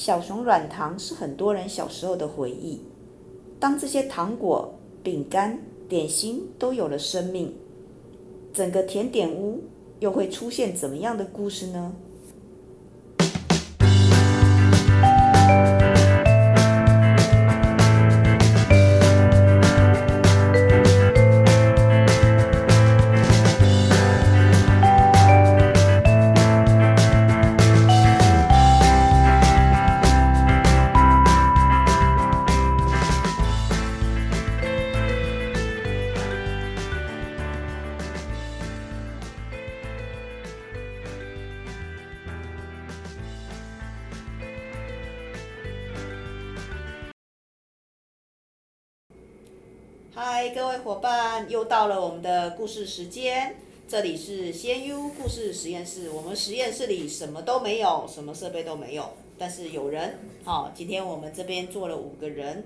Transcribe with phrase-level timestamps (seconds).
[0.00, 2.80] 小熊软糖是很多人小时候的回忆。
[3.58, 5.58] 当这些糖果、饼干、
[5.90, 7.54] 点心都有了生命，
[8.54, 9.62] 整个甜点屋
[9.98, 11.92] 又会出现怎么样的故事呢？
[50.12, 53.54] 嗨，各位伙伴，又到了我们的故事时间。
[53.86, 56.10] 这里是仙 U 故事实验室。
[56.10, 60.18] 我们实验室里什么都没有，什么设备都没有，但是有人。
[60.42, 62.64] 好、哦，今天我们这边坐了五个人。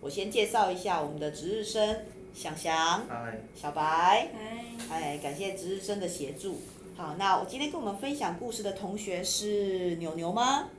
[0.00, 4.30] 我先介绍一下我们的值日生，祥祥，嗨，小白，
[4.88, 6.56] 嗨，哎，感谢值日生的协助。
[6.96, 10.70] 好，那我今天跟我们分享故事的同学是牛牛吗？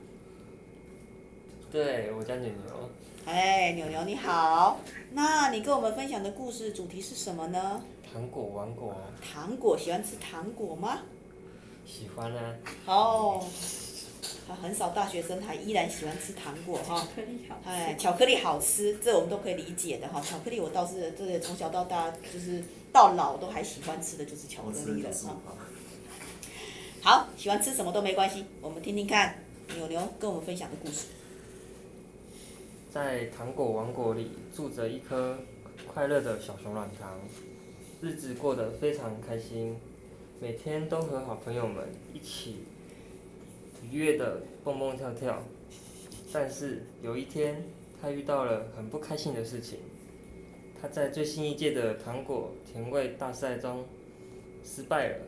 [1.70, 2.90] 对，我叫牛牛。
[3.26, 4.80] 哎，牛牛你好，
[5.12, 7.82] 那你跟我们分享的故事主题是什么呢？
[8.12, 8.96] 糖果王国。
[9.22, 11.00] 糖果，喜欢吃糖果吗？
[11.86, 12.56] 喜欢啊。
[12.86, 13.46] 哦，
[14.60, 16.96] 很少大学生还依然喜欢吃糖果哈。
[16.98, 17.68] 巧克力好吃。
[17.68, 20.20] 哎，巧克力好吃，这我们都可以理解的哈。
[20.20, 25.36] 巧克力我倒是这个从小到大就是到老都还喜欢吃的就是巧克力了哈。
[27.02, 29.36] 好，喜欢吃什么都没关系，我们听听看
[29.76, 31.06] 牛牛跟我们分享的故事。
[32.90, 35.38] 在糖果王国里住着一颗
[35.86, 37.20] 快乐的小熊软糖，
[38.02, 39.76] 日子过得非常开心，
[40.40, 42.64] 每天都和好朋友们一起
[43.88, 45.40] 愉悦的蹦蹦跳跳。
[46.32, 47.64] 但是有一天，
[48.02, 49.78] 他遇到了很不开心的事情。
[50.82, 53.84] 他在最新一届的糖果甜味大赛中
[54.64, 55.18] 失败了。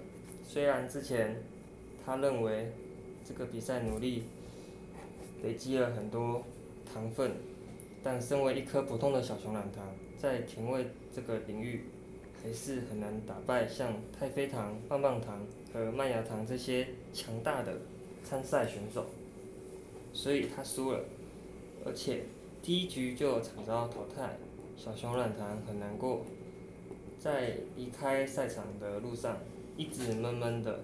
[0.49, 1.37] 虽然之前
[2.05, 2.73] 他认为
[3.25, 4.25] 这个比赛努力
[5.45, 6.43] 累积了很多
[6.93, 7.31] 糖分。
[8.05, 9.87] 但身为一颗普通的小熊软糖，
[10.19, 11.85] 在甜味这个领域，
[12.43, 17.73] 还是很难打败像太妃糖、棒棒糖和麦芽糖这些强大的
[18.25, 19.07] 参赛选手，
[20.13, 21.01] 所以他输了，
[21.87, 22.25] 而且
[22.61, 24.37] 第一局就惨遭淘汰。
[24.77, 26.25] 小熊软糖很难过，
[27.21, 29.37] 在离开赛场的路上，
[29.77, 30.81] 一直闷闷的，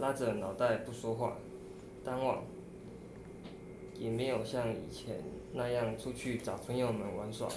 [0.00, 1.36] 拉着脑袋不说话。
[2.04, 2.38] 当晚
[3.96, 5.22] 也没有像以前。
[5.52, 7.48] 那样出去找朋友们玩耍，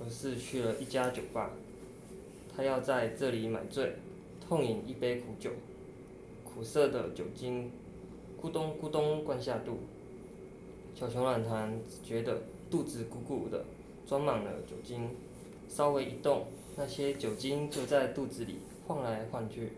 [0.00, 1.50] 而是去了一家酒吧。
[2.56, 3.94] 他要在这里买醉，
[4.46, 5.50] 痛饮一杯苦酒，
[6.44, 7.70] 苦涩的酒精
[8.40, 9.78] 咕咚咕咚灌下肚。
[10.94, 11.72] 小熊软糖
[12.04, 13.64] 觉得肚子鼓鼓的，
[14.06, 15.08] 装满了酒精，
[15.68, 16.46] 稍微一动，
[16.76, 18.56] 那些酒精就在肚子里
[18.86, 19.72] 晃来晃去。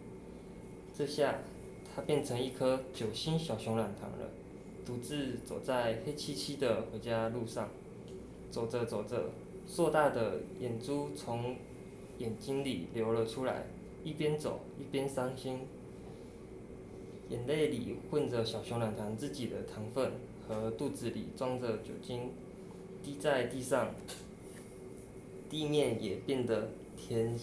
[0.97, 1.39] 这下，
[1.95, 4.29] 他变成一颗酒心小熊软糖了。
[4.85, 7.69] 独自走在黑漆漆的回家路上，
[8.51, 9.31] 走着走着，
[9.67, 11.55] 硕大的眼珠从
[12.19, 13.65] 眼睛里流了出来，
[14.03, 15.61] 一边走一边伤心，
[17.29, 20.11] 眼泪里混着小熊软糖自己的糖分
[20.49, 22.31] 和肚子里装着酒精，
[23.05, 23.95] 滴在地上，
[25.49, 27.39] 地面也变得甜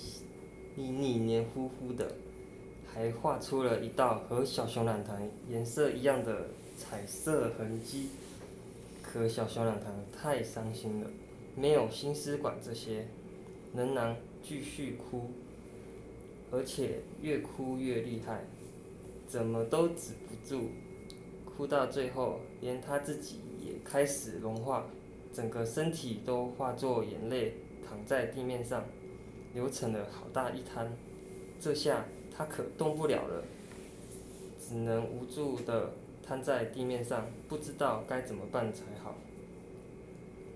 [0.75, 2.15] 腻腻黏糊糊的，
[2.85, 5.17] 还画出了一道和小熊软糖
[5.49, 6.49] 颜色一样的。
[6.79, 8.07] 彩色痕迹，
[9.03, 11.07] 可小熊软糖太伤心了，
[11.55, 13.05] 没有心思管这些，
[13.75, 15.29] 仍然继续哭，
[16.49, 18.45] 而且越哭越厉害，
[19.27, 20.69] 怎么都止不住，
[21.43, 24.85] 哭到最后，连他自己也开始融化，
[25.33, 28.85] 整个身体都化作眼泪，躺在地面上，
[29.53, 30.89] 流成了好大一滩，
[31.59, 33.43] 这下他可动不了了，
[34.57, 35.91] 只能无助的。
[36.29, 39.15] 瘫在地面上，不知道该怎么办才好。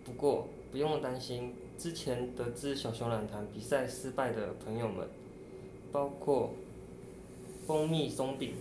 [0.05, 5.07] 不过不用担心，之前得知小熊软糖比赛失败的朋友们，
[5.91, 6.53] 包括
[7.65, 8.53] 蜂蜜松饼、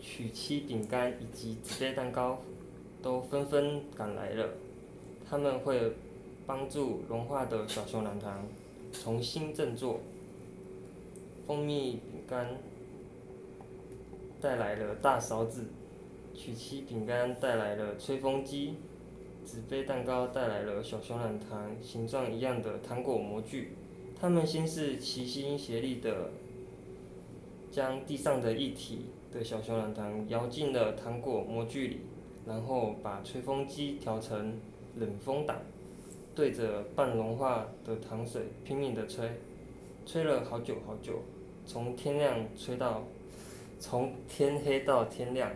[0.00, 2.38] 曲奇饼干以及纸杯蛋糕，
[3.02, 4.48] 都纷纷赶来了。
[5.28, 5.92] 他们会
[6.46, 8.42] 帮助融化的小熊软糖
[8.90, 10.00] 重新振作。
[11.46, 12.48] 蜂蜜饼干
[14.40, 15.62] 带来了大勺子。
[16.34, 18.74] 曲奇饼干带来了吹风机，
[19.46, 23.76] 纸杯蛋糕带来了小熊软糖形状一样的糖果模具。
[24.20, 26.30] 他们先是齐心协力的
[27.70, 32.00] 将地上的一体的小熊软糖摇进了糖果模具里，
[32.46, 34.58] 然后把吹风机调成
[34.96, 35.58] 冷风档，
[36.34, 39.28] 对着半融化的糖水拼命的吹，
[40.06, 41.20] 吹了好久好久，
[41.66, 43.02] 从天亮吹到，
[43.78, 45.50] 从天黑到天亮，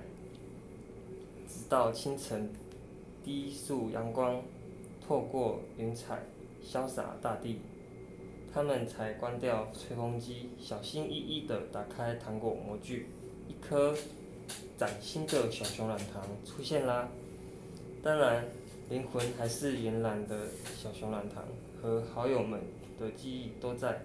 [1.59, 2.49] 直到清晨，
[3.25, 4.41] 第一束阳光
[5.05, 6.23] 透过云彩，
[6.65, 7.59] 潇洒大地，
[8.55, 13.09] 他们才关掉吹风机，小心翼翼地打开糖果模具，
[13.49, 13.93] 一颗
[14.79, 17.09] 崭新的小熊软糖出现啦！
[18.05, 18.45] 当然，
[18.89, 20.47] 灵魂还是原来的
[20.81, 21.43] 小熊软糖，
[21.83, 22.61] 和好友们
[23.01, 24.01] 的记忆都在，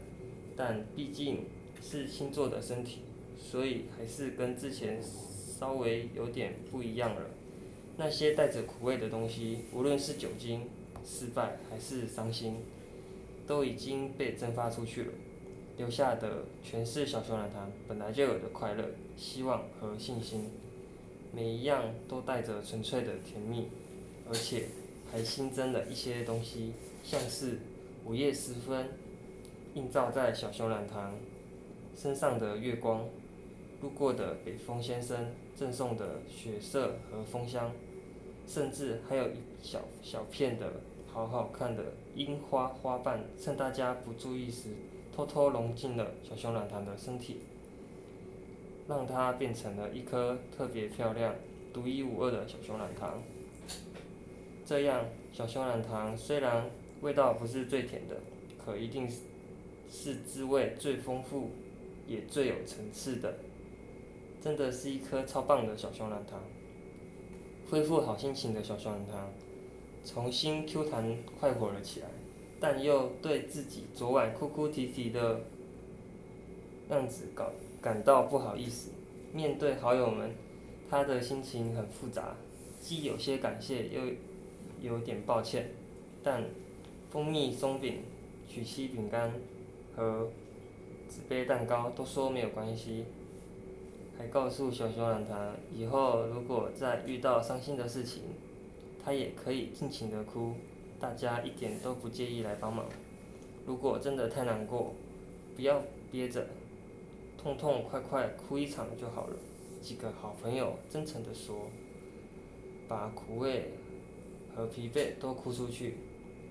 [0.57, 1.45] 但毕竟
[1.83, 3.01] 是新做的身体，
[3.37, 7.21] 所以还是跟之前稍微有点不一样了。
[7.95, 10.67] 那些带着苦味的东西，无论是酒精、
[11.05, 12.55] 失败还是伤心，
[13.45, 15.11] 都已经被蒸发出去了，
[15.77, 18.83] 留下的全是小熊软糖本来就有的快乐、
[19.15, 20.49] 希望和信心。
[21.31, 23.67] 每一样都带着纯粹的甜蜜，
[24.29, 24.65] 而且
[25.11, 26.73] 还新增了一些东西，
[27.03, 27.59] 像是
[28.05, 28.87] 午夜时分
[29.75, 31.13] 映照在小熊软糖
[31.95, 33.03] 身上的月光，
[33.81, 37.71] 路过的北风先生赠送的雪色和风香，
[38.47, 40.71] 甚至还有一小小片的
[41.11, 41.83] 好好看的
[42.15, 44.69] 樱花花瓣，趁大家不注意时，
[45.15, 47.37] 偷偷融进了小熊软糖的身体。
[48.85, 51.33] 让它变成了一颗特别漂亮、
[51.73, 53.23] 独一无二的小熊软糖。
[54.65, 56.69] 这样，小熊软糖虽然
[56.99, 58.17] 味道不是最甜的，
[58.63, 59.09] 可一定
[59.89, 61.51] 是滋味最丰富，
[62.07, 63.33] 也最有层次的。
[64.43, 66.37] 真的是一颗超棒的小熊软糖。
[67.71, 69.31] 恢复好心情的小熊软糖，
[70.03, 72.07] 重新 Q 弹快活了起来，
[72.59, 75.39] 但又对自己昨晚哭哭啼啼的
[76.89, 77.49] 样子搞。
[77.81, 78.91] 感到不好意思，
[79.31, 80.29] 面对好友们，
[80.89, 82.35] 他的心情很复杂，
[82.81, 84.01] 既有些感谢，又
[84.81, 85.69] 有点抱歉。
[86.21, 86.43] 但
[87.09, 87.99] 蜂蜜松饼、
[88.47, 89.31] 曲奇饼干
[89.95, 90.27] 和
[91.09, 93.05] 纸杯蛋糕都说没有关系，
[94.23, 98.21] 还告诉小熊软糖，以后如果再遇到伤心的事情，
[99.03, 100.53] 他也可以尽情的哭，
[100.97, 102.85] 大家一点都不介意来帮忙。
[103.65, 104.93] 如果真的太难过，
[105.57, 106.47] 不要憋着。
[107.37, 109.35] 痛痛快快哭一场就好了。
[109.81, 111.69] 几个好朋友真诚地说
[112.87, 113.73] ：“把苦味
[114.55, 115.97] 和疲惫都哭出去，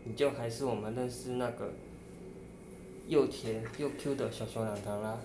[0.04, 1.72] 你就还是我们认识那个
[3.08, 5.18] 又甜又 Q 的小熊软糖啦。”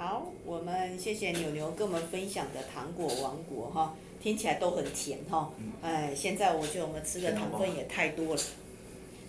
[0.00, 5.52] 好，我们谢谢牛牛跟我们分享的糖果王国哈，听起来都很甜哈。
[5.82, 8.40] 哎，现在我觉得我们吃的糖分也太多了。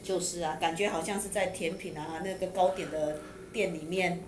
[0.02, 3.18] 就是啊，感觉好像是在甜品啊那个糕点的
[3.52, 4.24] 店里面。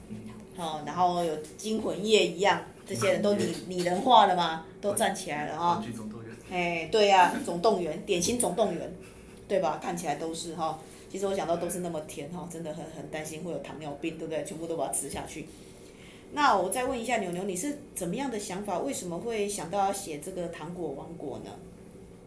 [0.57, 5.81] 哦，然后有惊魂夜一样，这些人都拟拟人化了嘛，都站起来了啊！
[6.51, 8.93] 哎，对呀、啊，总动员，点心总动员，
[9.47, 9.79] 对吧？
[9.81, 10.77] 看起来都是哈，
[11.09, 14.43] 其实我想到都是那么甜哈，真的很很担心会有糖尿病，对不对？
[14.43, 15.47] 全部都把它吃下去。
[16.35, 18.79] 那我再问一下牛牛，你是怎么样的想法？
[18.79, 21.51] 为什么会想到要写这个糖果王国呢？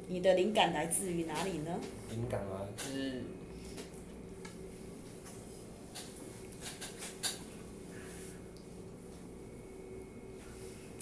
[0.06, 1.81] 你的灵感来自于哪里呢？
[2.11, 3.23] 灵感啊，就是。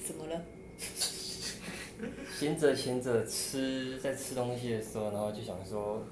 [0.02, 0.42] 怎么了？
[2.38, 6.02] 闲着闲着吃，在吃东西的时候，然后就想说，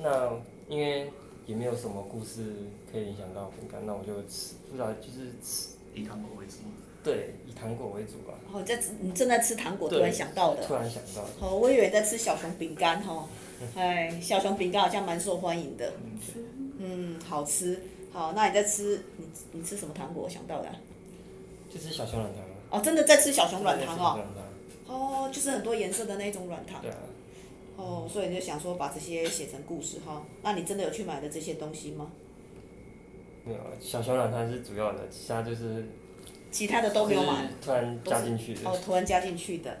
[0.00, 0.32] 那
[0.66, 1.10] 因为
[1.46, 2.42] 也没有什么故事
[2.90, 5.77] 可以影响到灵感，那我就吃，不知道就是吃。
[6.00, 6.54] 以糖果为主。
[7.02, 8.34] 对，以糖果为主吧。
[8.52, 10.62] 哦，在吃，你正在吃糖果，突然想到的。
[10.64, 11.28] 突然想到的。
[11.40, 13.28] 哦，我以为在吃小熊饼干哈，
[13.76, 15.92] 哎，小熊饼干好像蛮受欢迎的。
[16.78, 17.80] 嗯，好吃。
[18.12, 20.24] 好，那你在吃，你你吃什么糖果？
[20.24, 20.68] 我想到的。
[21.72, 22.42] 就是小熊软糖。
[22.70, 24.20] 哦，真的在吃小熊软糖哦，
[24.86, 26.82] 哦，就是很多颜色的那种软糖。
[26.82, 26.96] 对啊。
[27.76, 30.24] 哦，所以你就想说把这些写成故事哈？
[30.42, 32.10] 那你真的有去买的这些东西吗？
[33.48, 35.84] 没有，小熊软糖是主要的，其他就是。
[36.50, 37.50] 其他的都没有买。
[37.62, 38.68] 突然加进去的。
[38.68, 39.80] 哦，突然加进去的。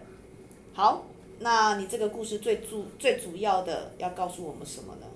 [0.74, 1.06] 好，
[1.38, 5.06] 那你这个故事最主最主要的要告诉我们什么呢？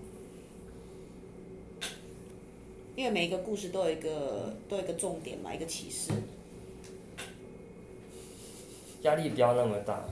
[2.97, 6.13] 因为每一个故事都有一个都有一个重点嘛，一个启示。
[9.03, 10.05] 压力不要那么大，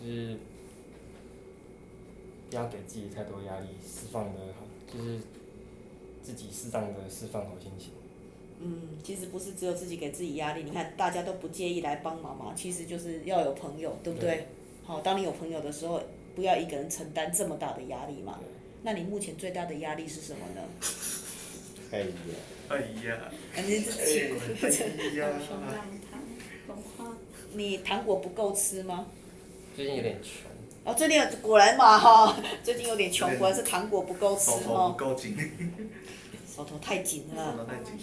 [0.00, 0.36] 就是
[2.50, 5.20] 不要给自己太多压力，释放的好，就是
[6.26, 7.92] 自己适当的释放好心情。
[8.58, 14.28] 嗯，其实不是只有自己给自己压力，你看大家都不介意来帮忙嘛，其实就是要有朋友，对不对？
[14.28, 14.46] 对。
[14.84, 16.02] 好，当你有朋友的时候，
[16.34, 18.40] 不要一个人承担这么大的压力嘛。
[18.82, 20.62] 那你目前最大的压力是什么呢？
[21.92, 22.06] 哎呀，
[22.70, 23.62] 哎呀，哎
[25.14, 25.30] 呀。
[27.54, 29.06] 你糖果不够吃吗？
[29.76, 30.50] 最近有点穷。
[30.86, 34.54] 哦，最近果然嘛哈， 最近有点穷，果然是糖果不够吃哦。
[34.54, 35.36] 手头不够紧。
[36.48, 37.52] 手头太紧了。
[37.52, 37.98] 手头太紧。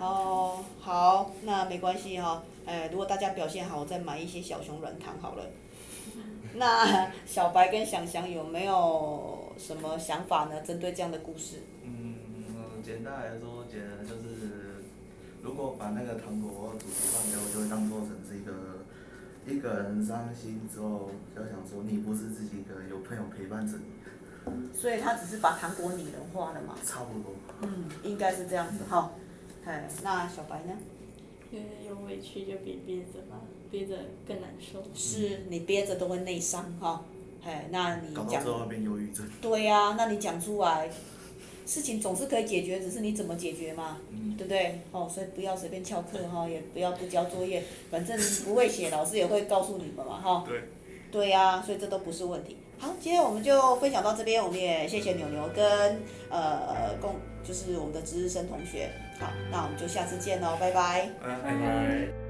[0.00, 2.42] 哦，好，那没关系哈。
[2.66, 5.44] 哎，如果大家表现好，我再买一些小熊软糖好了。
[6.54, 10.60] 那小白跟翔翔有没有什么想法呢？
[10.62, 11.62] 针对这样的故事？
[11.84, 12.16] 嗯，
[12.84, 14.82] 简单来说，简单就是，
[15.40, 18.83] 如果把那个糖果或主食放掉，就会当做成是一个
[19.46, 23.84] 一个人伤心之后，就想说你不是自己一个人，有朋友陪伴着你。
[24.74, 26.74] 所以他只是把糖果拟人化了嘛？
[26.84, 27.32] 差不多。
[27.62, 29.12] 嗯，应该是这样子哈。
[29.64, 30.72] 哎，那小白呢？
[31.50, 33.40] 因为有委屈就别憋着吧。
[33.70, 33.96] 憋着
[34.26, 34.82] 更难受。
[34.94, 37.04] 是你憋着都会内伤哈，
[37.42, 38.26] 哎，那你讲。
[38.26, 39.26] 搞到最后变忧郁症。
[39.40, 40.90] 对呀、啊，那你讲出来，
[41.66, 43.98] 事情总是可以解决，只是你怎么解决嘛，
[44.34, 44.80] 嗯、对不对？
[44.92, 50.44] 哦，所以不要随便翘课哈，也不要不交作业，反正不会写，老师也会告诉你们嘛哈。
[50.46, 50.60] 对。
[51.10, 52.56] 对呀、啊，所以这都不是问题。
[52.76, 55.64] 好，今天我们就分享到这边，我们也谢谢牛牛跟
[56.28, 57.14] 呃共，
[57.44, 58.90] 就是我们的值日生同学。
[59.20, 61.08] 好，那我们就下次见喽，拜拜。
[61.22, 62.23] 拜拜。